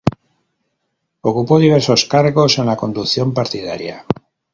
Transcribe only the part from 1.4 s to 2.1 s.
diversos